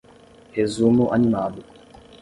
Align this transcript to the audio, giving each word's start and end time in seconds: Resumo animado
Resumo 0.57 1.03
animado 1.15 1.61